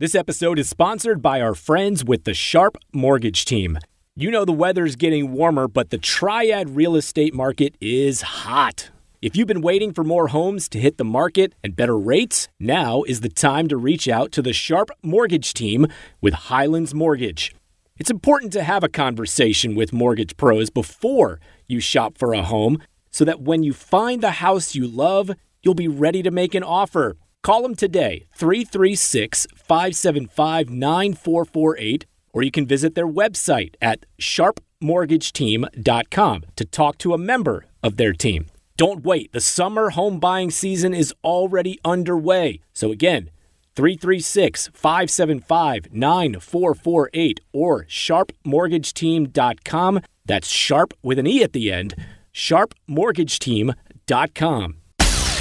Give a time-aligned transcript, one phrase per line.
[0.00, 3.80] This episode is sponsored by our friends with the Sharpe Mortgage Team.
[4.14, 8.90] You know the weather's getting warmer, but the Triad real estate market is hot.
[9.20, 13.02] If you've been waiting for more homes to hit the market and better rates, now
[13.08, 15.88] is the time to reach out to the Sharpe Mortgage Team
[16.20, 17.52] with Highlands Mortgage.
[17.96, 22.80] It's important to have a conversation with mortgage pros before you shop for a home
[23.10, 25.32] so that when you find the house you love,
[25.64, 27.16] you'll be ready to make an offer.
[27.42, 36.64] Call them today, 336 575 9448, or you can visit their website at sharpemortgageteam.com to
[36.64, 38.46] talk to a member of their team.
[38.76, 42.60] Don't wait, the summer home buying season is already underway.
[42.72, 43.30] So, again,
[43.74, 50.00] 336 575 9448 or sharpemortgageteam.com.
[50.26, 51.96] That's sharp with an E at the end,
[52.34, 54.77] sharpemortgageteam.com.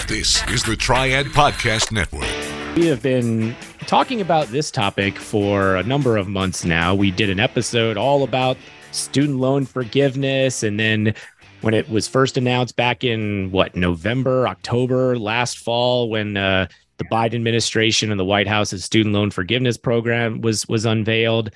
[0.08, 2.30] This is the Triad Podcast Network.
[2.78, 3.54] We have been
[3.88, 6.96] talking about this topic for a number of months now.
[6.96, 8.56] We did an episode all about
[8.94, 10.64] student loan forgiveness.
[10.64, 11.14] And then
[11.60, 16.68] when it was first announced back in what, November, October last fall, when uh,
[17.00, 21.54] the Biden administration and the White House's student loan forgiveness program was was unveiled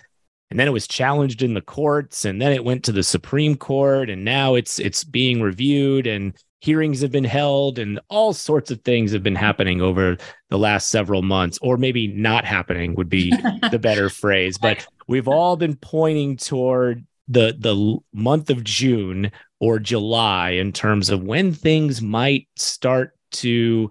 [0.49, 3.55] and then it was challenged in the courts and then it went to the Supreme
[3.55, 8.72] Court and now it's it's being reviewed and hearings have been held and all sorts
[8.72, 10.16] of things have been happening over
[10.50, 13.31] the last several months or maybe not happening would be
[13.72, 19.80] the better phrase but we've all been pointing toward the the month of June or
[19.80, 23.89] July in terms of when things might start to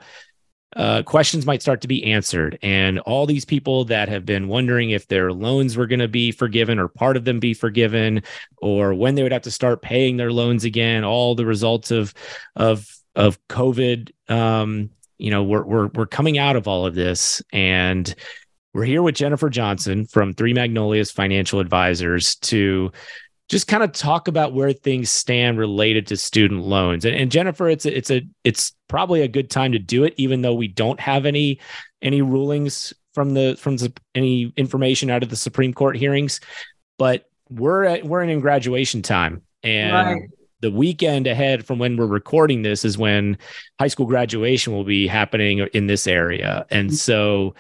[0.77, 2.59] uh, questions might start to be answered.
[2.63, 6.31] And all these people that have been wondering if their loans were going to be
[6.33, 8.23] forgiven or part of them be forgiven,
[8.59, 12.15] or when they would have to start paying their loans again, all the results of
[12.55, 14.13] of of COVID.
[14.31, 18.15] Um, you know, we're we're we're coming out of all of this, and
[18.73, 22.93] we're here with Jennifer Johnson from Three Magnolias Financial Advisors to
[23.51, 27.05] just kind of talk about where things stand related to student loans.
[27.05, 30.15] And, and Jennifer, it's a, it's a it's probably a good time to do it,
[30.17, 31.59] even though we don't have any
[32.01, 36.41] any rulings from the from the, any information out of the Supreme Court hearings.
[36.97, 40.31] But we're at, we're in graduation time, and right.
[40.61, 43.37] the weekend ahead from when we're recording this is when
[43.81, 46.95] high school graduation will be happening in this area, and mm-hmm.
[46.95, 47.57] so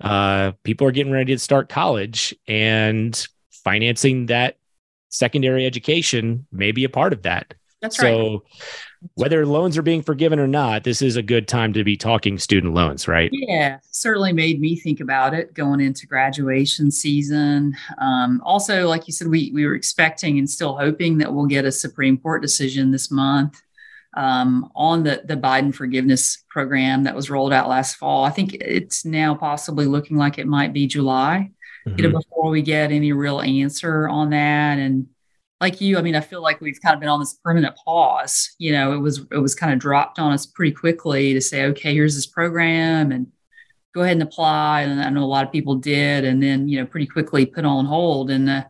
[0.00, 4.58] uh, people are getting ready to start college and financing that
[5.12, 7.54] secondary education may be a part of that.
[7.80, 8.12] That's so, right.
[8.12, 8.44] So
[9.14, 12.38] whether loans are being forgiven or not, this is a good time to be talking
[12.38, 13.28] student loans, right?
[13.32, 17.76] Yeah, certainly made me think about it going into graduation season.
[17.98, 21.64] Um, also, like you said, we we were expecting and still hoping that we'll get
[21.64, 23.60] a Supreme Court decision this month
[24.16, 28.24] um, on the the Biden forgiveness program that was rolled out last fall.
[28.24, 31.50] I think it's now possibly looking like it might be July
[31.86, 31.98] mm-hmm.
[31.98, 34.78] you know, before we get any real answer on that.
[34.78, 35.06] And
[35.60, 38.54] like you, I mean, I feel like we've kind of been on this permanent pause.
[38.58, 41.66] You know, it was it was kind of dropped on us pretty quickly to say,
[41.66, 43.28] okay, here's this program and
[43.94, 44.82] go ahead and apply.
[44.82, 47.64] And I know a lot of people did, and then you know, pretty quickly put
[47.64, 48.30] on hold.
[48.30, 48.64] And uh,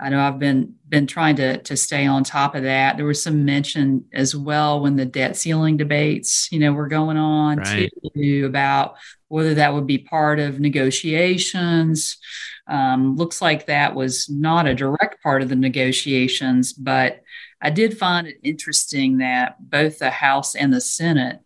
[0.00, 2.96] I know I've been been trying to to stay on top of that.
[2.96, 7.16] There was some mention as well when the debt ceiling debates, you know, were going
[7.16, 7.90] on right.
[8.14, 8.96] too about
[9.28, 12.18] whether that would be part of negotiations.
[12.66, 17.22] Um, looks like that was not a direct part of the negotiations, but
[17.60, 21.40] I did find it interesting that both the House and the Senate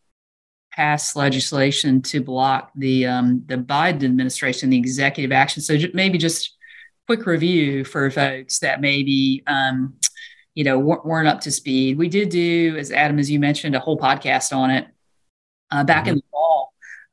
[0.72, 5.62] passed legislation to block the um, the Biden administration, the executive action.
[5.62, 6.56] So maybe just
[7.08, 9.94] quick review for folks that maybe um,
[10.54, 11.98] you know weren't up to speed.
[11.98, 14.86] We did do, as Adam, as you mentioned, a whole podcast on it
[15.70, 16.10] uh, back mm-hmm.
[16.10, 16.67] in the fall.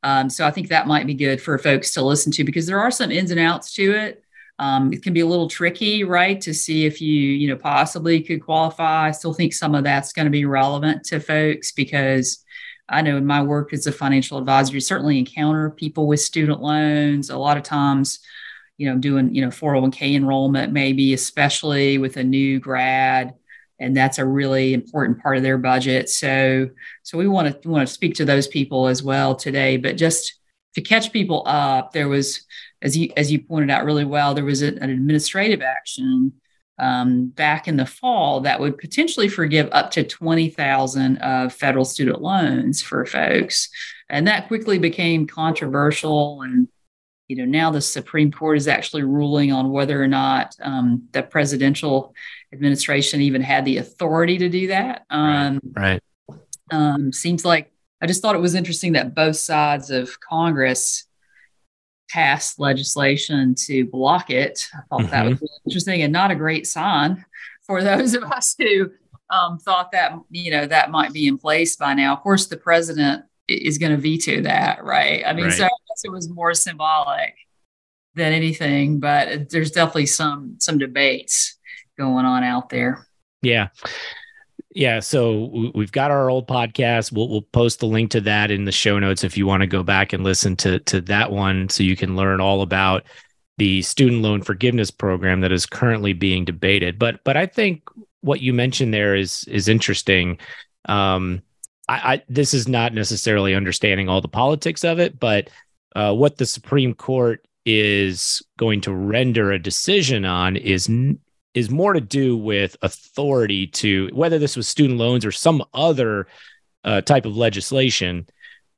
[0.06, 2.80] Um, so I think that might be good for folks to listen to because there
[2.80, 4.24] are some ins and outs to it.
[4.60, 8.22] Um, it can be a little tricky, right, to see if you, you know, possibly
[8.22, 9.08] could qualify.
[9.08, 12.46] I still think some of that's going to be relevant to folks because
[12.88, 16.62] I know in my work as a financial advisor, you certainly encounter people with student
[16.62, 17.32] loans.
[17.32, 18.20] A lot of times,
[18.78, 23.34] you know, doing, you know, 401k enrollment, maybe especially with a new grad
[23.80, 26.10] and that's a really important part of their budget.
[26.10, 26.70] So,
[27.04, 29.78] so we want to want to speak to those people as well today.
[29.78, 30.40] But just
[30.76, 32.46] to catch people up, there was,
[32.82, 36.34] as you as you pointed out really well, there was a, an administrative action
[36.78, 41.86] um, back in the fall that would potentially forgive up to twenty thousand of federal
[41.86, 43.70] student loans for folks,
[44.10, 46.68] and that quickly became controversial and
[47.28, 51.24] you know now the supreme court is actually ruling on whether or not um, the
[51.24, 52.14] presidential
[52.56, 55.06] administration even had the authority to do that.
[55.10, 56.02] Um, right.
[56.30, 56.40] right.
[56.72, 57.72] Um, seems like
[58.02, 61.06] I just thought it was interesting that both sides of Congress
[62.10, 64.68] passed legislation to block it.
[64.74, 65.12] I thought mm-hmm.
[65.12, 67.26] that was interesting and not a great sign
[67.66, 68.92] for those of us who
[69.30, 72.14] um, thought that you know that might be in place by now.
[72.14, 75.24] Of course, the president is going to veto that, right?
[75.26, 75.54] I mean, right.
[75.54, 77.36] so I guess it was more symbolic
[78.16, 81.58] than anything, but there's definitely some some debates
[81.98, 83.06] going on out there.
[83.42, 83.70] Yeah.
[84.74, 87.14] Yeah, so we've got our old podcast.
[87.14, 89.68] We'll we'll post the link to that in the show notes if you want to
[89.68, 93.04] go back and listen to to that one, so you can learn all about
[93.58, 97.00] the student loan forgiveness program that is currently being debated.
[97.00, 97.84] But but I think
[98.20, 100.40] what you mentioned there is is interesting.
[100.90, 101.42] Um,
[101.88, 105.50] I, I this is not necessarily understanding all the politics of it, but
[105.96, 110.90] uh, what the Supreme Court is going to render a decision on is
[111.56, 116.28] is more to do with authority to whether this was student loans or some other
[116.84, 118.28] uh, type of legislation.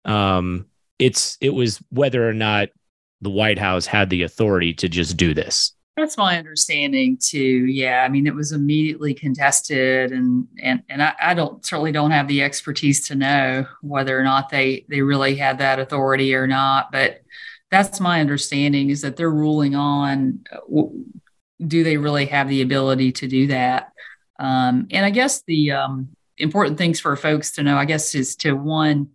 [0.06, 0.68] Um,
[1.00, 2.70] it's it was whether or not
[3.20, 5.74] the White House had the authority to just do this.
[5.98, 7.66] That's my understanding too.
[7.66, 12.12] Yeah, I mean, it was immediately contested, and and and I, I, don't certainly don't
[12.12, 16.46] have the expertise to know whether or not they they really had that authority or
[16.46, 16.92] not.
[16.92, 17.22] But
[17.72, 20.46] that's my understanding is that they're ruling on
[21.66, 23.92] do they really have the ability to do that?
[24.40, 28.36] Um, and I guess the um, important things for folks to know, I guess, is
[28.38, 29.10] to one,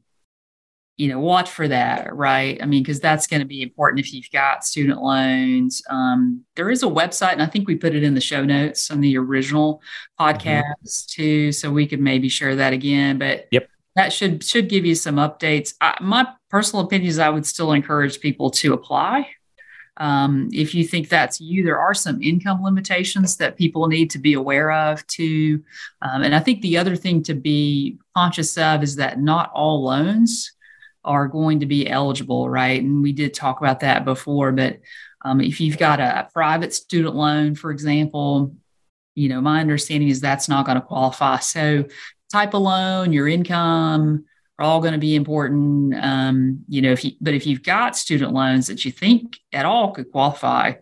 [0.96, 2.60] you know, watch for that, right?
[2.60, 5.82] I mean, because that's going to be important if you've got student loans.
[5.88, 8.90] Um, there is a website, and I think we put it in the show notes
[8.90, 9.80] on the original
[10.20, 11.22] podcast mm-hmm.
[11.22, 13.18] too, so we could maybe share that again.
[13.18, 13.68] But yep.
[13.96, 15.74] that should should give you some updates.
[15.80, 19.28] I, my personal opinion is I would still encourage people to apply
[19.98, 24.18] um, if you think that's you, there are some income limitations that people need to
[24.18, 25.62] be aware of too.
[26.00, 29.84] Um, and I think the other thing to be conscious of is that not all
[29.84, 30.52] loans
[31.04, 32.82] are going to be eligible, right?
[32.82, 34.78] And we did talk about that before, but
[35.24, 38.54] um, if you've got a private student loan, for example,
[39.14, 41.38] you know, my understanding is that's not going to qualify.
[41.38, 41.84] So,
[42.32, 44.24] type of loan, your income,
[44.58, 45.94] are all going to be important.
[45.94, 49.64] Um, you know, if you, but if you've got student loans that you think at
[49.64, 50.74] all could qualify,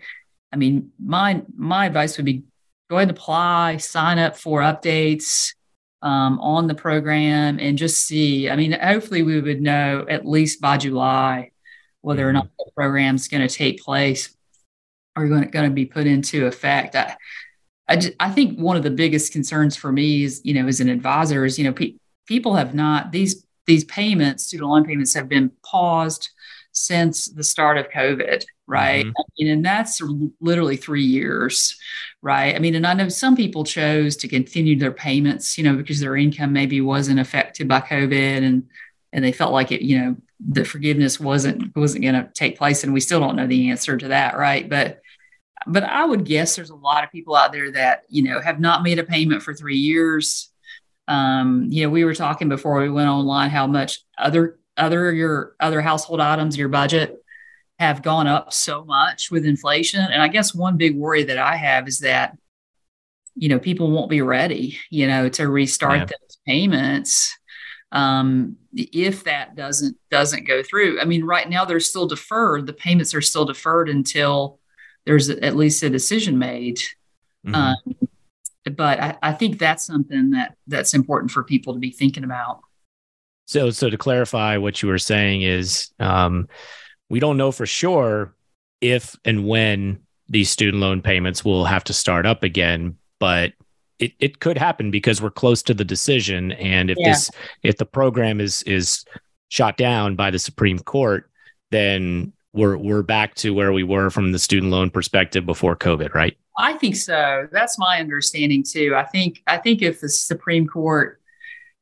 [0.52, 2.44] I mean, my my advice would be
[2.88, 5.55] go ahead and apply, sign up for updates
[6.02, 8.50] um, on the program, and just see.
[8.50, 11.52] I mean, hopefully, we would know at least by July
[12.02, 12.55] whether or not mm-hmm.
[12.58, 14.34] the program is going to take place
[15.17, 16.96] or going to, going to be put into effect.
[16.96, 17.17] I,
[17.87, 20.81] I, just, I think one of the biggest concerns for me is, you know, as
[20.81, 21.94] an advisor is, you know, pe-
[22.26, 26.31] people have not these these payments, student loan payments, have been paused
[26.72, 29.05] since the start of COVID, right?
[29.05, 29.12] Mm-hmm.
[29.17, 30.02] I mean, and that's
[30.40, 31.78] literally three years,
[32.20, 32.56] right?
[32.56, 36.00] I mean, and I know some people chose to continue their payments, you know, because
[36.00, 38.69] their income maybe wasn't affected by COVID and
[39.12, 42.82] and they felt like it, you know, the forgiveness wasn't wasn't going to take place,
[42.82, 44.69] and we still don't know the answer to that, right?
[44.69, 45.00] But
[45.67, 48.58] but I would guess there's a lot of people out there that you know have
[48.58, 50.50] not made a payment for three years
[51.10, 55.56] um, you know, we were talking before we went online how much other other your
[55.58, 57.16] other household items, your budget
[57.80, 60.00] have gone up so much with inflation.
[60.00, 62.38] And I guess one big worry that I have is that,
[63.34, 66.04] you know, people won't be ready, you know, to restart yeah.
[66.04, 67.36] those payments
[67.90, 71.00] um, if that doesn't doesn't go through.
[71.00, 72.66] I mean, right now they're still deferred.
[72.66, 74.60] The payments are still deferred until
[75.06, 76.79] there's at least a decision made.
[77.44, 77.55] Mm-hmm.
[77.56, 78.08] Um,
[78.64, 82.60] but I, I think that's something that that's important for people to be thinking about.
[83.46, 86.48] So, so to clarify, what you were saying is, um,
[87.08, 88.34] we don't know for sure
[88.81, 93.52] if and when these student loan payments will have to start up again, but
[93.98, 96.52] it, it could happen because we're close to the decision.
[96.52, 97.10] And if yeah.
[97.10, 97.31] this,
[97.62, 99.05] if the program is is
[99.48, 101.29] shot down by the Supreme Court,
[101.70, 106.14] then we're we're back to where we were from the student loan perspective before COVID,
[106.14, 106.36] right?
[106.58, 107.48] I think so.
[107.50, 108.94] That's my understanding too.
[108.96, 111.20] I think I think if the Supreme Court,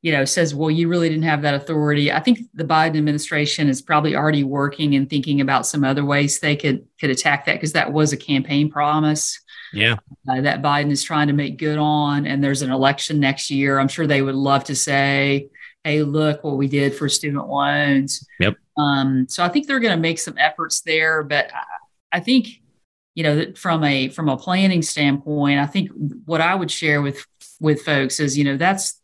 [0.02, 3.68] you know, says, "Well, you really didn't have that authority," I think the Biden administration
[3.68, 7.54] is probably already working and thinking about some other ways they could could attack that
[7.54, 9.40] because that was a campaign promise.
[9.72, 9.96] Yeah,
[10.28, 13.78] uh, that Biden is trying to make good on, and there's an election next year.
[13.78, 15.48] I'm sure they would love to say,
[15.82, 18.56] "Hey, look what we did for student loans." Yep.
[18.78, 22.48] Um, so I think they're going to make some efforts there, but I, I think
[23.18, 25.90] you know from a from a planning standpoint i think
[26.24, 27.26] what i would share with
[27.58, 29.00] with folks is you know that's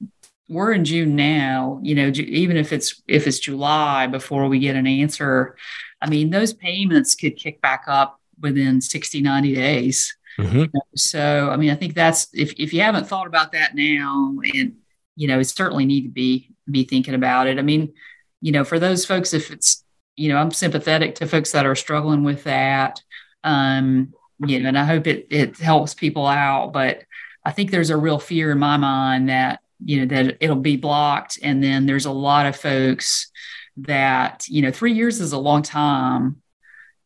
[0.49, 4.77] we're in june now you know even if it's if it's july before we get
[4.77, 5.57] an answer
[6.01, 10.67] i mean those payments could kick back up within 60 90 days mm-hmm.
[10.95, 14.77] so i mean i think that's if, if you haven't thought about that now and
[15.17, 17.93] you know it certainly need to be be thinking about it i mean
[18.41, 19.85] you know for those folks if it's
[20.17, 23.03] you know, I'm sympathetic to folks that are struggling with that.
[23.45, 24.13] Um,
[24.45, 26.73] you know, and I hope it it helps people out.
[26.73, 27.05] But
[27.45, 30.77] I think there's a real fear in my mind that you know that it'll be
[30.77, 33.31] blocked, and then there's a lot of folks
[33.77, 36.41] that you know three years is a long time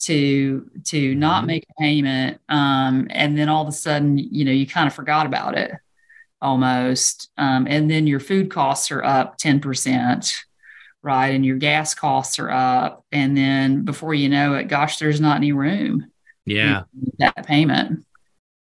[0.00, 1.46] to to not mm-hmm.
[1.46, 2.40] make a payment.
[2.48, 5.72] Um, and then all of a sudden you know you kind of forgot about it
[6.40, 7.30] almost.
[7.36, 10.44] Um, and then your food costs are up 10%
[11.02, 11.28] right?
[11.28, 13.04] And your gas costs are up.
[13.12, 16.10] And then before you know it gosh there's not any room
[16.50, 16.82] yeah.
[17.18, 18.04] That payment.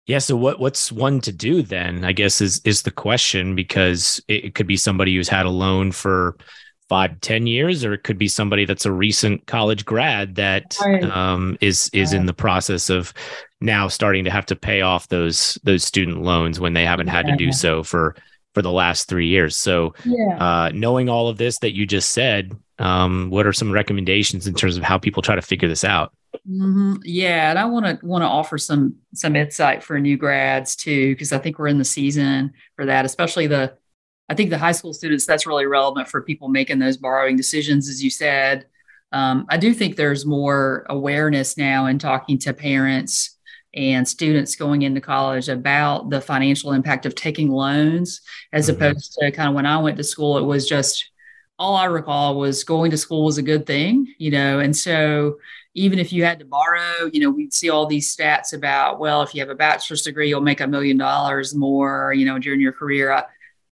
[0.06, 4.22] Yeah so what what's one to do then i guess is is the question because
[4.28, 6.36] it, it could be somebody who's had a loan for
[6.90, 10.78] five ten years or it could be somebody that's a recent college grad that
[11.10, 13.14] um, is is in the process of
[13.62, 17.26] now starting to have to pay off those those student loans when they haven't had
[17.26, 18.16] to do so for
[18.54, 19.56] for the last three years.
[19.56, 20.38] So yeah.
[20.38, 24.54] uh, knowing all of this that you just said um, what are some recommendations in
[24.54, 26.14] terms of how people try to figure this out
[26.48, 26.96] mm-hmm.
[27.04, 31.14] yeah and i want to want to offer some some insight for new grads too
[31.14, 33.76] because i think we're in the season for that especially the
[34.30, 37.90] I think the high school students, that's really relevant for people making those borrowing decisions,
[37.90, 38.66] as you said.
[39.12, 43.38] Um, I do think there's more awareness now in talking to parents
[43.76, 48.22] and students going into college about the financial impact of taking loans,
[48.52, 48.82] as mm-hmm.
[48.82, 51.12] opposed to kind of when I went to school, it was just
[51.60, 55.38] all I recall was going to school was a good thing, you know, and so
[55.76, 59.22] even if you had to borrow, you know, we'd see all these stats about, well,
[59.22, 62.60] if you have a bachelor's degree, you'll make a million dollars more, you know, during
[62.60, 63.12] your career.
[63.12, 63.24] I,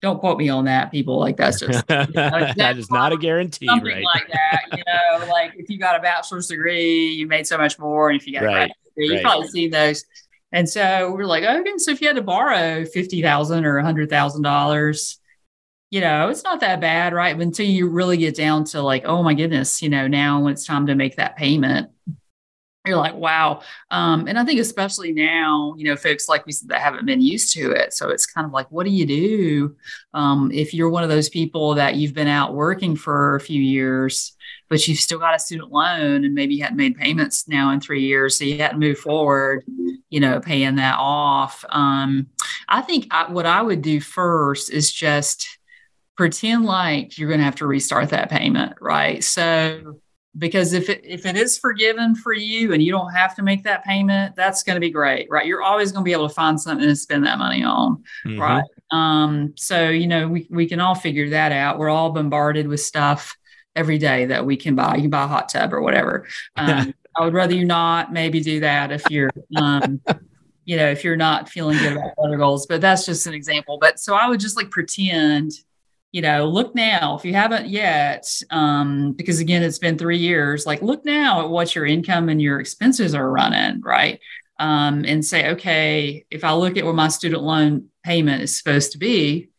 [0.01, 1.19] don't quote me on that, people.
[1.19, 4.05] Like that's just you know, that is not a guarantee, something right?
[4.05, 4.63] like that.
[4.73, 8.21] You know, like if you got a bachelor's degree, you made so much more, and
[8.21, 8.71] if you got right.
[8.71, 9.17] a degree, right.
[9.17, 10.05] you probably see those.
[10.53, 13.79] And so we're like, oh, okay, so if you had to borrow fifty thousand or
[13.79, 15.19] a hundred thousand dollars,
[15.91, 17.39] you know, it's not that bad, right?
[17.39, 20.67] Until you really get down to like, oh my goodness, you know, now when it's
[20.67, 21.91] time to make that payment,
[22.87, 23.63] you're like, wow.
[23.91, 27.21] Um, and I think especially now, you know, folks like we said that haven't been
[27.21, 27.93] used to it.
[27.93, 29.77] So it's kind of like, what do you do
[30.15, 33.61] um, if you're one of those people that you've been out working for a few
[33.61, 34.35] years,
[34.69, 37.81] but you've still got a student loan and maybe you hadn't made payments now in
[37.81, 39.65] three years, so you hadn't moved forward,
[40.11, 41.65] you know, paying that off.
[41.69, 42.29] Um,
[42.69, 45.58] I think I, what I would do first is just
[46.19, 49.23] pretend like you're going to have to restart that payment, right?
[49.23, 50.01] So
[50.37, 53.65] because if it if it is forgiven for you and you don't have to make
[53.65, 55.47] that payment that's going to be great right?
[55.47, 58.39] You're always going to be able to find something to spend that money on mm-hmm.
[58.39, 58.65] right?
[58.91, 61.79] Um so you know we, we can all figure that out.
[61.79, 63.35] We're all bombarded with stuff
[63.75, 64.97] every day that we can buy.
[64.97, 66.27] You can buy a hot tub or whatever.
[66.57, 70.01] Um, i would rather you not maybe do that if you're um
[70.67, 73.79] you know if you're not feeling good about other goals but that's just an example.
[73.81, 75.53] But so i would just like pretend
[76.13, 80.67] you know, look now if you haven't yet, um, because again, it's been three years.
[80.67, 84.19] Like, look now at what your income and your expenses are running, right?
[84.59, 88.93] Um, and say, okay, if I look at what my student loan payment is supposed
[88.93, 89.51] to be,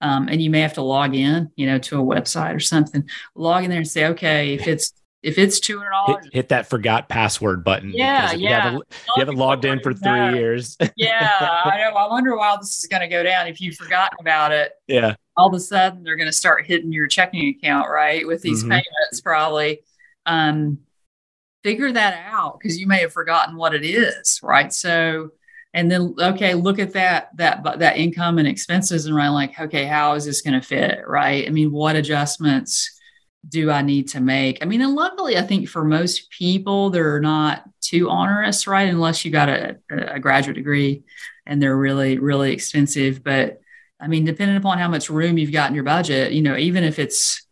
[0.00, 3.08] um, and you may have to log in, you know, to a website or something,
[3.34, 4.92] log in there and say, okay, if it's
[5.24, 7.90] if it's two hundred dollars, hit, hit, that forgot password button.
[7.90, 8.36] Yeah, yeah.
[8.36, 10.76] You haven't, you haven't logged in for three years.
[10.96, 11.96] yeah, I know.
[11.96, 14.72] I wonder how this is going to go down if you've forgotten about it.
[14.86, 15.14] Yeah.
[15.36, 18.60] All of a sudden, they're going to start hitting your checking account, right, with these
[18.60, 18.72] mm-hmm.
[18.72, 19.80] payments, probably.
[20.26, 20.78] Um,
[21.62, 24.72] figure that out because you may have forgotten what it is, right?
[24.72, 25.30] So,
[25.72, 29.86] and then okay, look at that that that income and expenses, and right, like, okay,
[29.86, 31.46] how is this going to fit, right?
[31.46, 33.00] I mean, what adjustments?
[33.48, 34.58] Do I need to make?
[34.62, 38.88] I mean, and luckily, I think for most people, they're not too onerous, right?
[38.88, 41.04] Unless you got a, a graduate degree
[41.46, 43.22] and they're really, really expensive.
[43.22, 43.60] But
[44.00, 46.84] I mean, depending upon how much room you've got in your budget, you know, even
[46.84, 47.46] if it's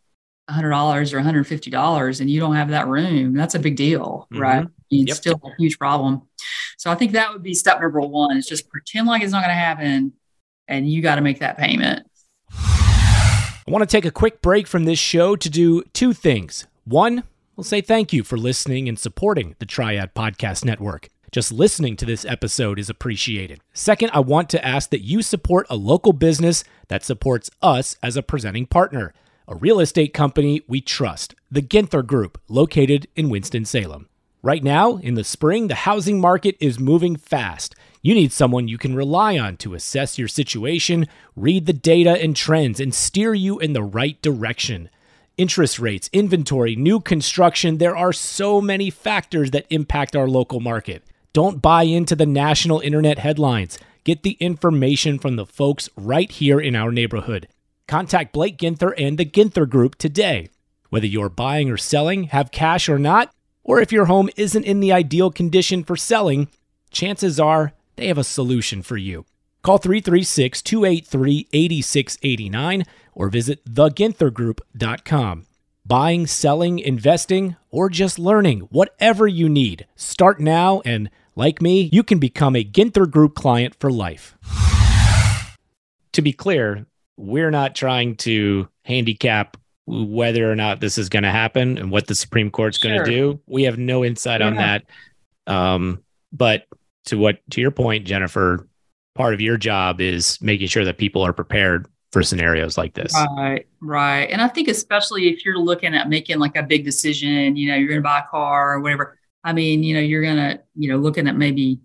[0.51, 4.43] $100 or $150 and you don't have that room, that's a big deal, mm-hmm.
[4.43, 4.67] right?
[4.91, 5.17] It's yep.
[5.17, 6.23] still a huge problem.
[6.77, 9.43] So I think that would be step number one is just pretend like it's not
[9.43, 10.13] going to happen
[10.69, 12.07] and you got to make that payment.
[13.66, 16.66] I want to take a quick break from this show to do two things.
[16.85, 17.23] One,
[17.54, 21.11] we'll say thank you for listening and supporting the Triad Podcast Network.
[21.31, 23.61] Just listening to this episode is appreciated.
[23.73, 28.16] Second, I want to ask that you support a local business that supports us as
[28.16, 29.14] a presenting partner,
[29.47, 34.09] a real estate company we trust, the Ginther Group, located in Winston-Salem.
[34.42, 37.76] Right now, in the spring, the housing market is moving fast.
[38.04, 41.06] You need someone you can rely on to assess your situation,
[41.37, 44.90] read the data and trends, and steer you in the right direction.
[45.38, 51.04] Interest rates, inventory, new construction, there are so many factors that impact our local market.
[51.32, 53.78] Don't buy into the national internet headlines.
[54.02, 57.47] Get the information from the folks right here in our neighborhood.
[57.87, 60.49] Contact Blake Ginther and the Ginther Group today.
[60.90, 63.32] Whether you're buying or selling, have cash or not,
[63.62, 66.49] or if your home isn't in the ideal condition for selling,
[66.90, 69.25] chances are they have a solution for you.
[69.63, 72.85] Call 336 283 8689
[73.15, 75.47] or visit theginthergroup.com.
[75.85, 82.03] Buying, selling, investing, or just learning, whatever you need, start now and, like me, you
[82.03, 84.37] can become a Ginther Group client for life.
[86.13, 89.57] To be clear, we're not trying to handicap
[89.87, 93.11] whether or not this is going to happen and what the Supreme Court's going to
[93.11, 93.41] do.
[93.47, 94.47] We have no insight yeah.
[94.47, 94.85] on that.
[95.47, 96.67] Um, but
[97.06, 98.68] to what to your point, Jennifer,
[99.14, 103.14] part of your job is making sure that people are prepared for scenarios like this.
[103.37, 104.25] Right, right.
[104.30, 107.75] And I think especially if you're looking at making like a big decision, you know,
[107.75, 109.18] you're going to buy a car or whatever.
[109.42, 111.80] I mean, you know, you're going to, you know, looking at maybe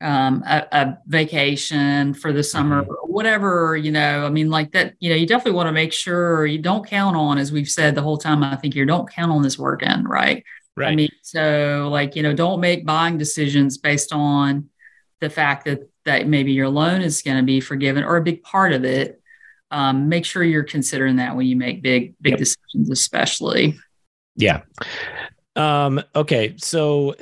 [0.00, 3.12] um, a, a, vacation for the summer, mm-hmm.
[3.12, 6.44] whatever, you know, I mean, like that, you know, you definitely want to make sure
[6.44, 9.30] you don't count on, as we've said the whole time, I think you don't count
[9.30, 10.42] on this working, right?
[10.76, 10.92] Right.
[10.92, 14.70] I mean, so like, you know, don't make buying decisions based on
[15.20, 18.42] the fact that, that maybe your loan is going to be forgiven or a big
[18.42, 19.20] part of it.
[19.70, 22.38] Um, make sure you're considering that when you make big, big yep.
[22.38, 23.78] decisions, especially.
[24.36, 24.62] Yeah.
[25.56, 26.54] Um, okay.
[26.58, 27.16] So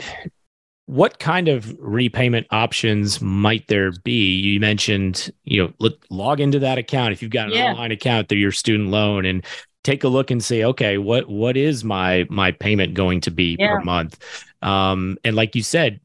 [0.86, 4.34] what kind of repayment options might there be?
[4.34, 7.70] You mentioned, you know, look, log into that account if you've got an yeah.
[7.70, 9.46] online account through your student loan and
[9.82, 13.56] take a look and say, okay, what what is my my payment going to be
[13.58, 13.76] yeah.
[13.76, 14.18] per month?
[14.62, 16.00] Um, and like you said,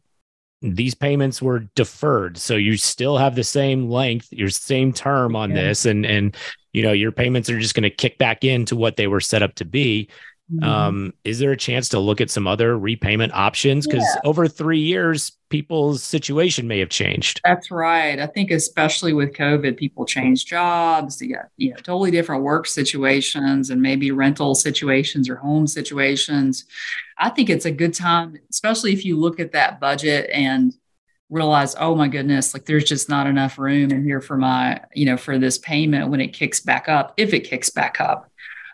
[0.62, 5.52] these payments were deferred, so you still have the same length, your same term on
[5.52, 5.56] yeah.
[5.56, 6.36] this, and and
[6.74, 9.44] you know your payments are just going to kick back into what they were set
[9.44, 10.10] up to be.
[10.54, 10.64] Mm-hmm.
[10.64, 13.88] Um, is there a chance to look at some other repayment options?
[13.88, 14.30] Because yeah.
[14.30, 17.42] over three years, people's situation may have changed.
[17.44, 18.20] That's right.
[18.20, 21.18] I think especially with COVID, people change jobs.
[21.18, 26.66] They got you know totally different work situations and maybe rental situations or home situations.
[27.18, 30.76] I think it's a good time, especially if you look at that budget and
[31.30, 35.06] realize, oh my goodness, like there's just not enough room in here for my, you
[35.06, 38.30] know, for this payment when it kicks back up, if it kicks back up.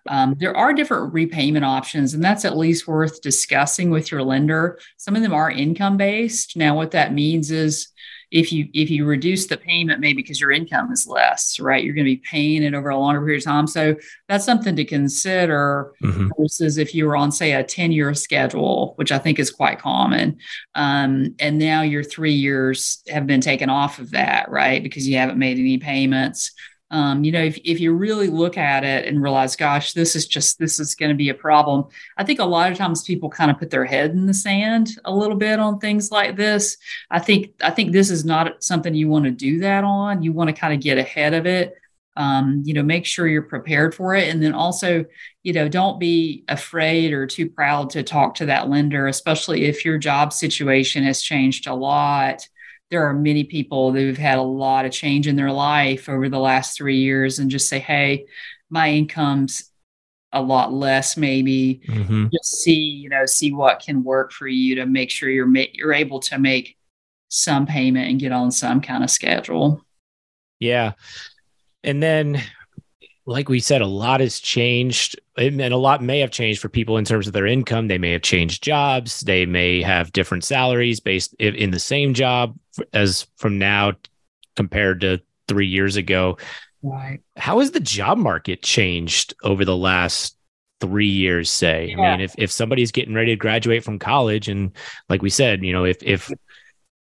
[0.08, 4.80] Um, there are different repayment options, and that's at least worth discussing with your lender.
[4.98, 6.58] Some of them are income based.
[6.58, 7.92] Now, what that means is
[8.32, 11.94] if you if you reduce the payment maybe because your income is less right you're
[11.94, 13.96] going to be paying it over a longer period of time so
[14.30, 16.30] that's something to consider mm-hmm.
[16.40, 19.80] versus if you were on say a 10 year schedule which i think is quite
[19.80, 20.38] common
[20.76, 25.18] um, and now your three years have been taken off of that right because you
[25.18, 26.52] haven't made any payments
[26.92, 30.28] um, you know, if, if you really look at it and realize, gosh, this is
[30.28, 31.86] just, this is going to be a problem.
[32.18, 34.90] I think a lot of times people kind of put their head in the sand
[35.06, 36.78] a little bit on things like this.
[37.10, 40.22] I think, I think this is not something you want to do that on.
[40.22, 41.76] You want to kind of get ahead of it.
[42.18, 44.28] Um, you know, make sure you're prepared for it.
[44.28, 45.06] And then also,
[45.44, 49.86] you know, don't be afraid or too proud to talk to that lender, especially if
[49.86, 52.46] your job situation has changed a lot
[52.92, 56.40] there are many people who've had a lot of change in their life over the
[56.40, 58.26] last three years and just say, hey,
[58.70, 59.72] my income's
[60.34, 62.28] a lot less maybe mm-hmm.
[62.32, 65.66] just see you know see what can work for you to make sure you're ma-
[65.74, 66.78] you're able to make
[67.28, 69.84] some payment and get on some kind of schedule
[70.60, 70.94] yeah
[71.84, 72.42] and then
[73.28, 76.98] like we said, a lot has changed, and a lot may have changed for people
[76.98, 77.88] in terms of their income.
[77.88, 79.22] They may have changed jobs.
[79.22, 82.58] They may have different salaries based in the same job
[82.94, 83.94] as from now
[84.56, 86.38] compared to three years ago.
[86.84, 87.20] Right.
[87.38, 90.36] How has the job market changed over the last
[90.80, 91.50] three years?
[91.50, 92.02] Say, yeah.
[92.02, 94.72] I mean, if if somebody's getting ready to graduate from college, and
[95.10, 96.32] like we said, you know, if if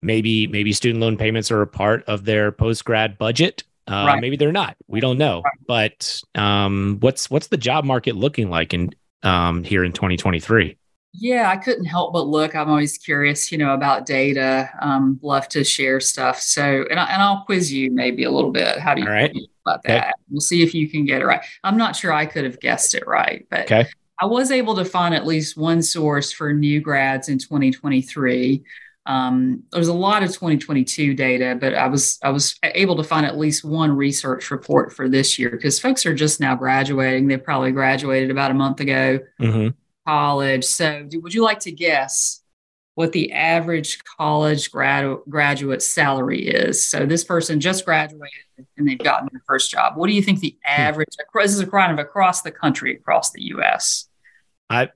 [0.03, 4.21] maybe maybe student loan payments are a part of their post grad budget uh, right.
[4.21, 4.77] Maybe they're not.
[4.89, 5.43] We don't know.
[5.43, 5.53] Right.
[5.67, 8.91] But um, what's what's the job market looking like in
[9.23, 10.77] um, here in 2023?
[11.19, 12.55] Yeah, I couldn't help but look.
[12.55, 14.71] I'm always curious, you know, about data.
[14.81, 16.41] Um, love to share stuff.
[16.41, 18.79] So, and, I, and I'll quiz you maybe a little bit.
[18.79, 19.35] How do you right.
[19.65, 20.03] about that?
[20.03, 20.13] Okay.
[20.31, 21.41] We'll see if you can get it right.
[21.65, 23.87] I'm not sure I could have guessed it right, but okay.
[24.21, 28.65] I was able to find at least one source for new grads in 2023
[29.07, 33.25] um, there's a lot of 2022 data, but I was I was able to find
[33.25, 37.29] at least one research report for this year because folks are just now graduating.
[37.29, 39.69] They probably graduated about a month ago, mm-hmm.
[40.07, 40.65] College.
[40.65, 42.43] So, would you like to guess
[42.95, 46.87] what the average college grad- graduate salary is?
[46.87, 48.31] So, this person just graduated
[48.77, 49.97] and they've gotten their first job.
[49.97, 50.81] What do you think the hmm.
[50.81, 51.09] average?
[51.35, 54.09] This is kind of across the country, across the U.S.
[54.71, 54.91] I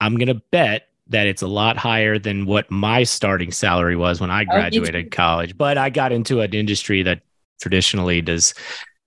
[0.00, 4.30] I'm gonna bet that it's a lot higher than what my starting salary was when
[4.30, 5.56] I oh, graduated college.
[5.56, 7.20] But I got into an industry that
[7.60, 8.54] traditionally does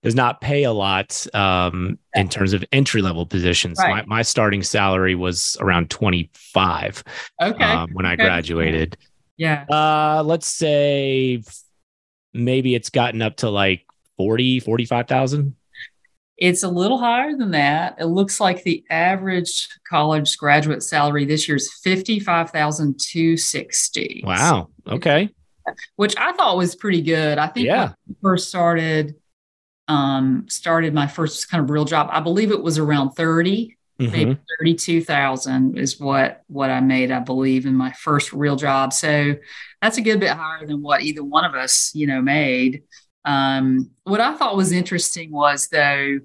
[0.02, 3.78] does not pay a lot um, in terms of entry level positions.
[3.78, 4.06] Right.
[4.06, 7.02] My, my starting salary was around 25
[7.42, 7.64] Okay.
[7.64, 8.22] um, when I Okay.
[8.24, 8.96] graduated.
[9.36, 9.64] yeah.
[9.70, 11.42] Uh, let's say
[12.32, 13.84] maybe it's gotten up to like
[14.18, 15.54] 40, 45,000.
[16.36, 17.96] It's a little higher than that.
[17.98, 23.36] It looks like the average college graduate salary this year is fifty five thousand two
[23.36, 24.22] sixty.
[24.24, 24.68] Wow.
[24.86, 25.30] Okay.
[25.96, 27.38] which I thought was pretty good.
[27.38, 27.88] I think Yeah.
[28.06, 29.16] when I first started,
[29.88, 32.08] um, started my first kind of real job.
[32.12, 34.12] I believe it was around 30, Mhm.
[34.12, 38.92] maybe 32,000 is what, what I made, I believe in my first real job.
[38.92, 39.34] So
[39.82, 42.84] that's a good bit higher than what either one of us, you know, made.
[43.24, 46.20] Um, what I thought was interesting was though,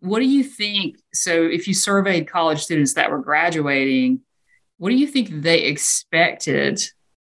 [0.00, 0.96] what do you think?
[1.14, 4.20] So if you surveyed college students that were graduating,
[4.78, 6.82] what do you think they expected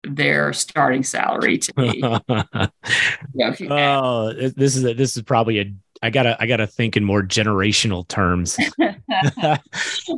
[0.04, 2.02] their starting salary to me.
[3.34, 5.72] Yeah, if you ask- oh, this is a, this is probably a.
[6.02, 8.56] I gotta I gotta think in more generational terms.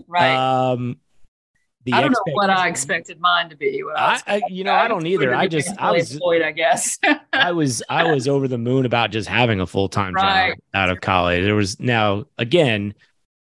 [0.08, 0.34] right.
[0.70, 0.98] Um,
[1.84, 3.82] the I don't know what I expected mine to be.
[3.96, 5.34] I, I you know I don't either.
[5.34, 6.98] I just I was employed, I guess.
[7.32, 10.50] I was I was over the moon about just having a full time Right.
[10.50, 11.42] job out of college.
[11.42, 13.00] There was now again, I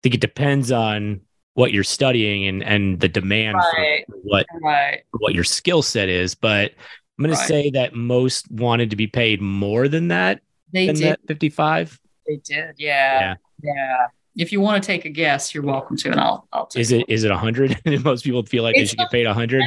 [0.04, 1.22] think it depends on
[1.54, 4.04] what you're studying and and the demand Right.
[4.08, 5.02] for what right.
[5.18, 6.34] what your skill set is.
[6.34, 6.72] But
[7.18, 7.40] I'm going Right.
[7.40, 10.40] to say that most wanted to be paid more than that
[10.72, 11.04] They than did.
[11.12, 11.98] that 55.
[12.26, 12.74] They did.
[12.78, 13.34] Yeah.
[13.62, 14.06] yeah.
[14.36, 16.46] If you want to take a guess, you're welcome to, and I'll.
[16.52, 17.80] I'll Is it is it 100?
[18.04, 19.64] most people feel like they should get paid 100.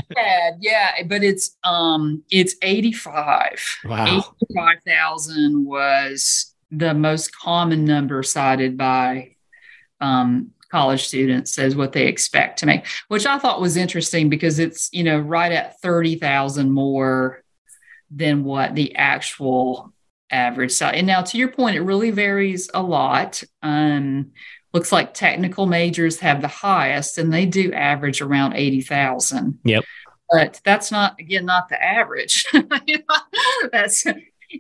[0.62, 3.60] Yeah, but it's um it's 85.
[3.86, 4.24] Wow.
[4.88, 9.36] 85,000 was the most common number cited by
[10.02, 14.58] um, college students as what they expect to make, which I thought was interesting because
[14.58, 17.44] it's, you know, right at 30,000 more
[18.10, 19.94] than what the actual
[20.32, 20.98] average salary.
[20.98, 23.44] And now to your point, it really varies a lot.
[23.62, 24.32] Um,
[24.74, 29.84] looks like technical majors have the highest and they do average around 80,000 Yep.
[30.32, 32.46] but that's not again not the average
[33.72, 34.04] that's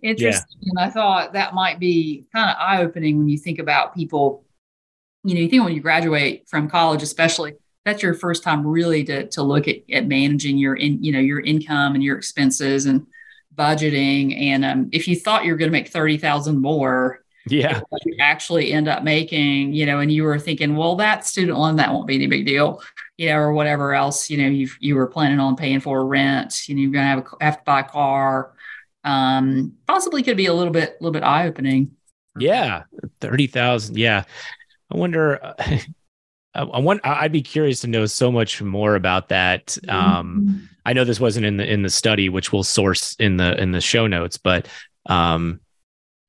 [0.03, 4.45] interesting and i thought that might be kind of eye-opening when you think about people
[5.23, 7.53] you know you think when you graduate from college especially
[7.85, 11.19] that's your first time really to, to look at, at managing your in you know
[11.19, 13.05] your income and your expenses and
[13.55, 17.81] budgeting and um, if you thought you were going to make 30000 more Yeah.
[18.05, 21.75] you actually end up making, you know, and you were thinking, well, that student loan,
[21.75, 22.81] that won't be any big deal,
[23.17, 26.67] you know, or whatever else, you know, you you were planning on paying for rent,
[26.69, 28.53] you know, you're going to have, a, have to buy a car.
[29.03, 31.91] Um, possibly could be a little bit, a little bit eye opening.
[32.39, 32.83] Yeah.
[33.19, 33.97] 30,000.
[33.97, 34.23] Yeah.
[34.93, 35.53] I wonder uh,
[36.55, 39.77] I, I want I'd be curious to know so much more about that.
[39.89, 43.59] Um I know this wasn't in the in the study which we'll source in the
[43.59, 44.67] in the show notes, but
[45.07, 45.59] um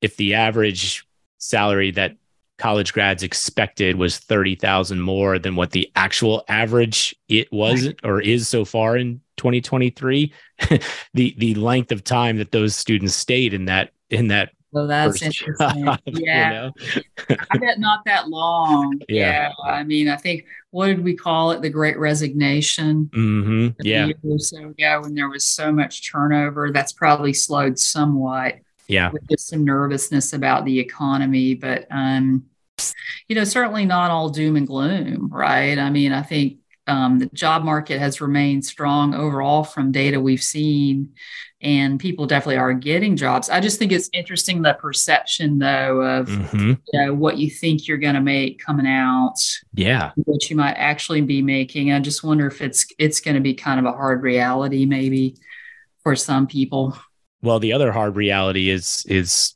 [0.01, 1.05] if the average
[1.37, 2.15] salary that
[2.57, 8.47] college grads expected was 30,000 more than what the actual average it was or is
[8.47, 10.33] so far in 2023
[11.13, 15.21] the the length of time that those students stayed in that in that so that's
[15.21, 15.85] interesting.
[15.85, 16.49] job, you yeah.
[16.49, 16.71] know?
[17.49, 18.99] I bet not that long.
[19.09, 19.51] Yeah.
[19.63, 21.61] I mean, I think, what did we call it?
[21.61, 23.09] The great resignation.
[23.13, 23.75] Mhm.
[23.81, 26.71] yeah so ago when there was so much turnover.
[26.71, 28.55] That's probably slowed somewhat.
[28.87, 31.53] yeah with just some nervousness about the economy.
[31.53, 32.45] But um,
[33.29, 35.77] you know, certainly not all doom and gloom, right?
[35.77, 36.57] I mean, I think
[36.87, 41.13] um, the job market has remained strong overall from data we've seen,
[41.65, 43.49] and people definitely are getting jobs.
[43.49, 46.79] I just think it's interesting the perception, though, of Mhm.
[46.93, 49.35] you know what you think you're going to make coming out,
[49.73, 51.91] yeah what you might actually be making.
[51.91, 55.35] I just wonder if it's it's going to be kind of a hard reality, maybe
[56.03, 56.97] for some people.
[57.41, 59.55] well the other hard reality is is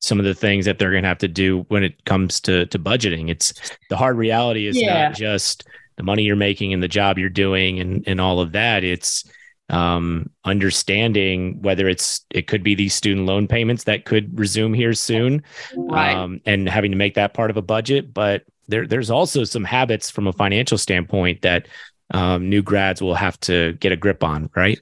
[0.00, 2.66] some of the things that they're going to have to do when it comes to
[2.66, 3.54] to budgeting it's
[3.90, 5.08] the hard reality is Yeah.
[5.08, 5.64] not just
[5.96, 9.24] the money you're making and the job you're doing and and all of that it's
[9.70, 14.92] um understanding whether it's it could be these student loan payments that could resume here
[14.92, 15.42] soon
[15.74, 16.14] Right.
[16.14, 19.64] um and having to make that part of a budget but there there's also some
[19.64, 21.66] habits from a financial standpoint that
[22.12, 24.78] um, new grads will have to get a grip on right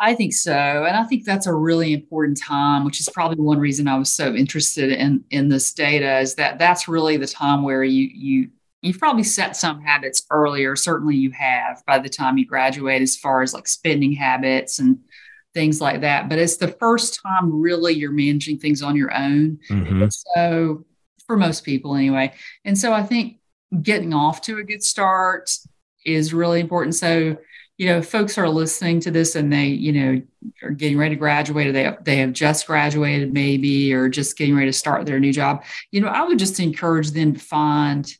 [0.00, 3.60] I think so, and I think that's a really important time, which is probably one
[3.60, 6.18] reason I was so interested in in this data.
[6.18, 8.48] Is that that's really the time where you you
[8.84, 10.76] you've probably set some habits earlier.
[10.76, 14.98] Certainly, you have by the time you graduate, as far as like spending habits and
[15.54, 16.28] things like that.
[16.28, 19.58] But it's the first time really you're managing things on your own.
[19.70, 20.12] Mhm.
[20.34, 20.84] So
[21.26, 22.32] for most people, anyway,
[22.64, 23.38] and so I think
[23.82, 25.50] getting off to a good start
[26.04, 26.94] is really important.
[26.94, 27.38] So
[27.76, 30.22] you know, folks are listening to this and they, you know,
[30.62, 34.54] are getting ready to graduate or they they have just graduated maybe or just getting
[34.54, 38.16] ready to start their new job, you know, I would just encourage them to find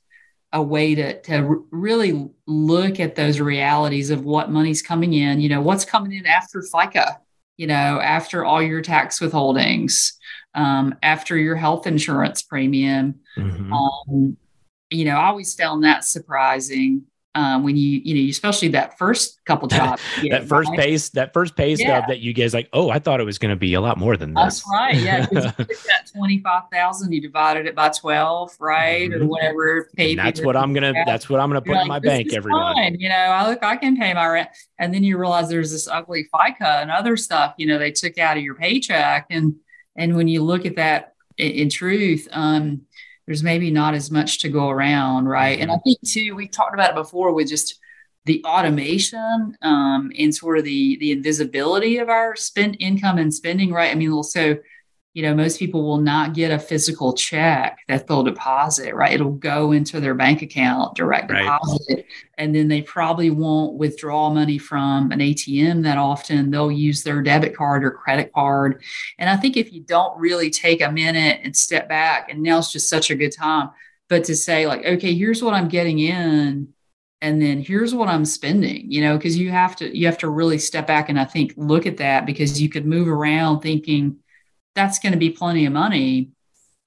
[0.54, 5.48] a way to, to really look at those realities of what money's coming in, you
[5.48, 7.16] know, what's coming in after FICA,
[7.56, 10.12] you know, after all your tax withholdings,
[10.54, 13.16] um, after your health insurance premium.
[13.36, 13.72] Mm-hmm.
[13.72, 14.36] Um,
[14.90, 17.02] you know, I always found that surprising
[17.34, 20.78] um, when you you know especially that first couple jobs that first right?
[20.78, 22.06] pace that first pay stub yeah.
[22.06, 24.16] that you guys like oh i thought it was going to be a lot more
[24.16, 29.22] than this that's right yeah that 25000 you divided it by 12 right mm-hmm.
[29.22, 32.02] or whatever pay that's what i'm gonna that's what i'm gonna put You're in like,
[32.02, 35.02] my bank every month you know i look i can pay my rent and then
[35.02, 38.42] you realize there's this ugly fica and other stuff you know they took out of
[38.42, 39.54] your paycheck and
[39.96, 42.82] and when you look at that in, in truth um
[43.26, 45.58] there's maybe not as much to go around, right?
[45.58, 45.82] And I mm-hmm.
[45.82, 47.78] think too, we've talked about it before with just
[48.26, 53.72] the automation um, and sort of the the invisibility of our spend income and spending,
[53.72, 53.90] right?
[53.90, 54.58] I mean, also
[55.14, 59.12] you know, most people will not get a physical check that they'll deposit, right?
[59.12, 61.44] It'll go into their bank account, direct right.
[61.44, 66.50] deposit, and then they probably won't withdraw money from an ATM that often.
[66.50, 68.82] They'll use their debit card or credit card.
[69.16, 72.72] And I think if you don't really take a minute and step back, and now's
[72.72, 73.70] just such a good time,
[74.08, 76.74] but to say, like, okay, here's what I'm getting in
[77.22, 80.28] and then here's what i'm spending you know because you have to you have to
[80.28, 84.18] really step back and i think look at that because you could move around thinking
[84.74, 86.30] that's going to be plenty of money.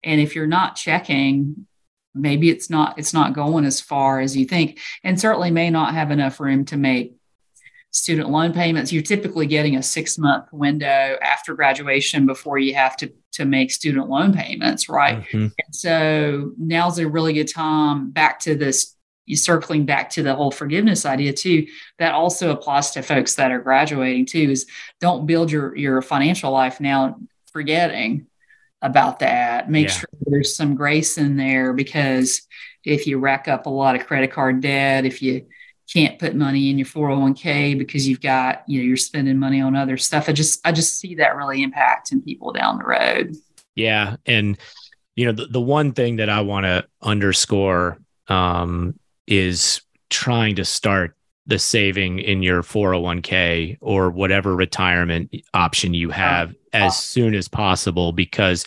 [0.04, 1.68] And if you're not checking,
[2.14, 5.94] maybe it's not it's not going as far as you think, and certainly may not
[5.94, 7.16] have enough room to make
[7.92, 8.92] student loan payments.
[8.92, 13.72] You're typically getting a six month window after graduation before you have to to make
[13.72, 15.20] student loan payments, right?
[15.20, 15.38] Mm-hmm.
[15.38, 18.96] And so now's a really good time back to this
[19.26, 21.68] you circling back to the whole forgiveness idea too
[22.00, 24.66] that also applies to folks that are graduating too is
[25.02, 27.20] don't build your your financial life now
[27.58, 28.28] forgetting
[28.84, 29.68] about that.
[29.68, 29.94] Make yeah.
[29.94, 32.44] sure there's some grace in there because
[32.84, 35.48] if you rack up a lot of credit card debt, if you
[35.92, 39.76] can't put money in your 401k because you've got, you know, you're spending money on
[39.76, 40.30] other stuff.
[40.30, 43.36] I just I just see that really impacting people down the road.
[43.74, 44.18] Yeah.
[44.28, 44.60] And
[45.16, 50.66] you know, the, the one thing that I want to underscore um, is trying to
[50.66, 51.16] start
[51.48, 56.54] the saving in your 401k or whatever retirement option you have
[56.86, 58.66] as soon as possible because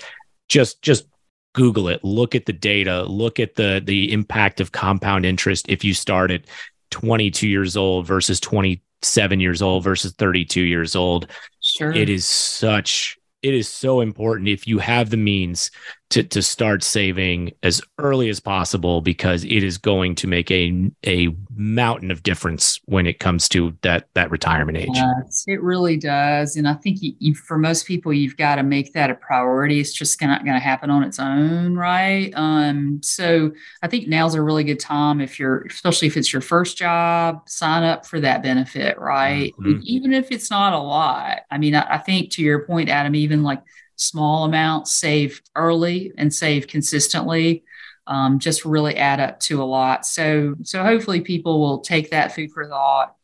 [0.48, 1.06] just just
[1.52, 5.82] google it look at the data look at the the impact of compound interest if
[5.82, 6.42] you start at
[6.90, 11.28] 22 years old versus 27 years old versus 32 years old.
[11.60, 11.92] Sure.
[11.92, 15.70] it is such it is so important if you have the means
[16.10, 20.90] to to start saving as early as possible because it is going to make a
[21.06, 24.88] a mountain of difference when it comes to that that retirement age.
[24.92, 28.92] Yes, it really does, and I think you, for most people, you've got to make
[28.92, 29.80] that a priority.
[29.80, 32.32] It's just not going to happen on its own, right?
[32.34, 36.42] Um, so I think now's a really good time if you're, especially if it's your
[36.42, 39.52] first job, sign up for that benefit, right?
[39.58, 39.80] Mm-hmm.
[39.84, 41.40] Even if it's not a lot.
[41.50, 43.62] I mean, I, I think to your point, Adam, even like
[44.00, 47.62] small amounts save early and save consistently
[48.06, 50.04] um, just really add up to a lot.
[50.04, 53.14] So so hopefully people will take that food for thought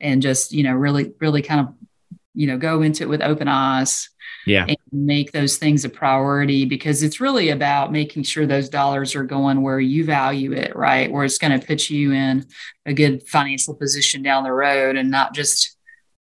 [0.00, 1.74] and just you know really really kind of
[2.34, 4.08] you know go into it with open eyes.
[4.46, 4.64] Yeah.
[4.68, 9.24] And make those things a priority because it's really about making sure those dollars are
[9.24, 11.10] going where you value it, right?
[11.10, 12.46] Where it's going to put you in
[12.84, 15.75] a good financial position down the road and not just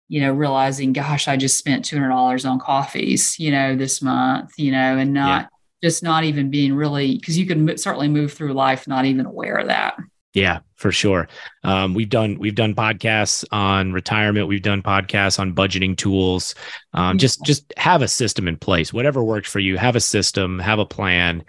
[0.07, 4.71] you know, realizing, gosh, I just spent $200 on coffees, you know, this month, you
[4.71, 5.47] know, and not yeah.
[5.89, 9.57] just not even being really, because you can certainly move through life not even aware
[9.57, 9.97] of that.
[10.33, 11.27] Yeah, for sure.
[11.63, 14.47] Um, we've done we've done podcasts on retirement.
[14.47, 16.53] We've done podcasts on budgeting tools.
[16.93, 17.17] Um.
[17.17, 18.93] Just just have a system in place.
[18.93, 21.43] Whatever works for you, have a system, have a plan.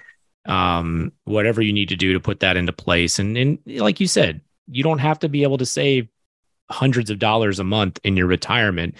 [0.46, 3.18] Um, whatever you need to do to put that into place.
[3.18, 4.40] And and like you said,
[4.70, 6.08] you don't have to be able to save
[6.70, 8.94] hundreds of dollars a month in your retirement,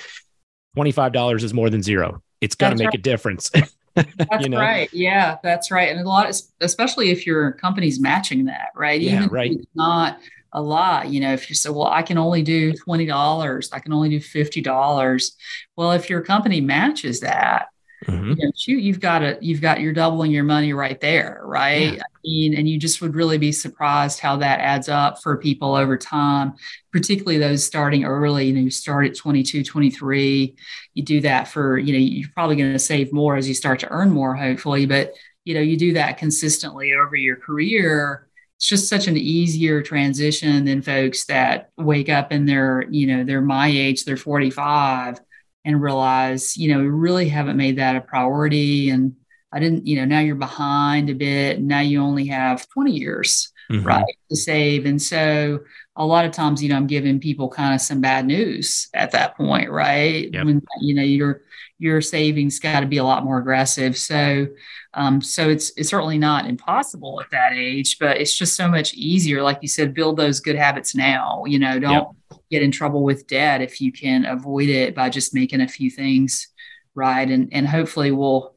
[0.77, 2.23] $25 is more than zero.
[2.41, 2.95] It's got to make right.
[2.95, 3.51] a difference.
[3.95, 4.59] that's you know?
[4.59, 4.89] right.
[4.93, 5.91] Yeah, that's right.
[5.91, 9.01] And a lot, of, especially if your company's matching that, right?
[9.01, 9.59] Yeah, Even right.
[9.75, 10.21] not
[10.53, 13.93] a lot, you know, if you say, well, I can only do $20, I can
[13.93, 15.33] only do $50.
[15.77, 17.69] Well, if your company matches that,
[18.07, 18.31] mm-hmm.
[18.31, 21.41] you know, shoot, you've got it, you've got, you're doubling your money right there.
[21.45, 21.95] Right.
[21.95, 22.03] Yeah.
[22.03, 25.75] I mean, and you just would really be surprised how that adds up for people
[25.75, 26.55] over time,
[26.93, 30.57] particularly those starting early, you know, you start at 22, 23,
[30.95, 33.81] you do that for, you know, you're probably going to save more as you start
[33.81, 38.67] to earn more, hopefully, but you know, you do that consistently over your career it's
[38.67, 43.41] just such an easier transition than folks that wake up and they're, you know, they're
[43.41, 45.21] my age, they're 45
[45.69, 48.89] and realize, you know, we really haven't made that a priority.
[48.89, 49.15] And
[49.53, 51.59] I didn't, you know, now you're behind a bit.
[51.59, 53.87] And now you only have 20 years, mm-hmm.
[53.87, 54.87] right, to save.
[54.87, 55.61] And so
[55.95, 59.11] a lot of times, you know, I'm giving people kind of some bad news at
[59.11, 60.33] that point, right?
[60.33, 60.47] Yep.
[60.47, 61.43] When, you know, your
[61.81, 63.97] your savings got to be a lot more aggressive.
[63.97, 64.49] So
[64.95, 68.95] um, so it's it's certainly not impossible at that age, but it's just so much
[68.95, 69.43] easier.
[69.43, 71.45] Like you said, build those good habits now.
[71.47, 72.09] You know, don't yep.
[72.51, 75.91] Get in trouble with debt if you can avoid it by just making a few
[75.91, 76.49] things
[76.95, 77.29] right.
[77.29, 78.55] And and hopefully we'll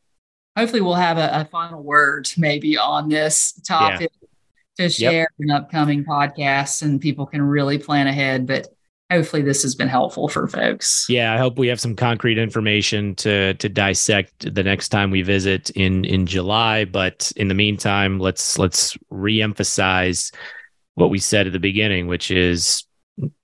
[0.58, 4.86] hopefully we'll have a, a final word maybe on this topic yeah.
[4.86, 5.30] to share yep.
[5.40, 8.48] in upcoming podcasts and people can really plan ahead.
[8.48, 8.68] But
[9.12, 11.06] hopefully this has been helpful for folks.
[11.10, 15.22] Yeah, I hope we have some concrete information to to dissect the next time we
[15.22, 16.86] visit in in July.
[16.86, 20.34] But in the meantime, let's let's reemphasize
[20.96, 22.86] what we said at the beginning, which is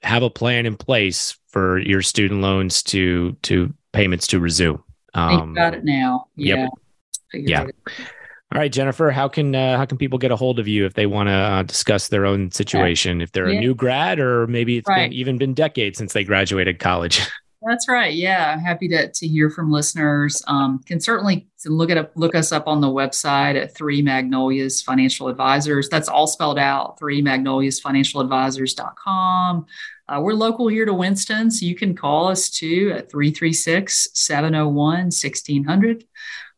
[0.01, 4.83] have a plan in place for your student loans to to payments to resume.
[5.13, 6.27] Um, got it now.
[6.35, 6.67] Yeah.
[7.33, 7.43] Yep.
[7.47, 7.65] Yeah.
[8.53, 10.93] All right, Jennifer, how can uh, how can people get a hold of you if
[10.93, 13.19] they want to uh, discuss their own situation?
[13.19, 13.57] If they're yeah.
[13.57, 15.09] a new grad, or maybe it's right.
[15.09, 17.21] been, even been decades since they graduated college.
[17.61, 18.13] That's right.
[18.13, 20.43] Yeah, I'm happy to to hear from listeners.
[20.47, 25.27] Um, can certainly look at look us up on the website at Three Magnolias Financial
[25.27, 25.89] Advisors.
[25.89, 26.99] That's all spelled out.
[26.99, 29.65] Three Magnolias Financial Advisors.com.
[30.07, 35.05] Uh, we're local here to Winston, so you can call us too at 336 701
[35.05, 36.05] 1600.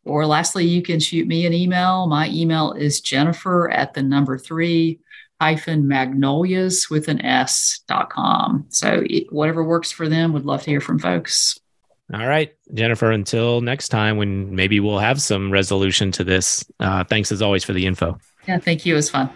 [0.03, 2.07] Or lastly, you can shoot me an email.
[2.07, 4.99] My email is jennifer at the number three
[5.39, 8.65] hyphen magnolias with an S dot com.
[8.69, 11.59] So whatever works for them, would love to hear from folks.
[12.13, 16.65] All right, Jennifer, until next time when maybe we'll have some resolution to this.
[16.79, 18.17] Uh, thanks as always for the info.
[18.47, 18.95] Yeah, thank you.
[18.95, 19.29] It was fun.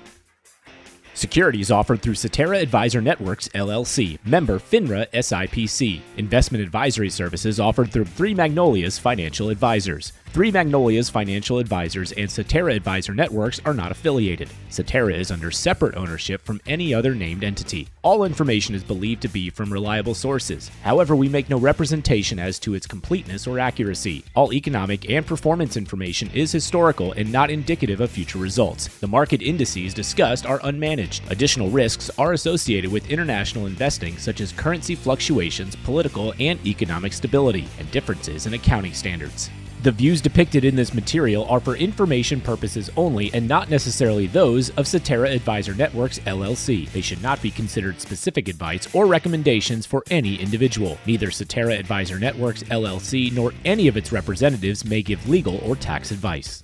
[1.14, 6.02] Securities offered through Cetera Advisor Networks, LLC, member FINRA SIPC.
[6.18, 10.12] Investment advisory services offered through Three Magnolias Financial Advisors.
[10.34, 14.50] Three Magnolias Financial Advisors and Cetera Advisor Networks are not affiliated.
[14.70, 17.88] Cetera is under separate ownership from any other named entity.
[18.02, 20.72] All information is believed to be from reliable sources.
[20.82, 24.26] However, we make no representation as to its completeness or accuracy.
[24.36, 28.88] All economic and performance information is historical and not indicative of future results.
[28.88, 31.30] The market indices discussed are unmanaged.
[31.30, 37.68] Additional risks are associated with international investing, such as currency fluctuations, political and economic stability,
[37.78, 39.52] and differences in accounting standards.
[39.84, 44.70] The views depicted in this material are for information purposes only and not necessarily those
[44.78, 46.90] of Cetera Advisor Networks LLC.
[46.94, 50.98] They should not be considered specific advice or recommendations for any individual.
[51.06, 56.12] Neither Cetera Advisor Networks LLC nor any of its representatives may give legal or tax
[56.12, 56.64] advice.